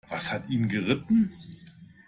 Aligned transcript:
Was 0.09 0.31
hat 0.33 0.49
ihn 0.49 0.67
geritten? 0.67 1.31